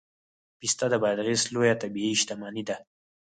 [0.59, 2.77] پسته د بادغیس لویه طبیعي شتمني ده